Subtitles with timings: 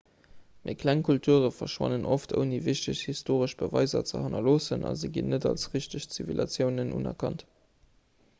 [0.67, 5.47] méi kleng kulture verschwannen oft ouni wichteg historesch beweiser ze hannerloossen a se ginn net
[5.53, 7.47] als richteg zivilisatiounen unerkannt